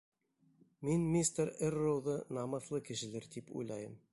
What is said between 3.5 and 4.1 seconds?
уйлайым.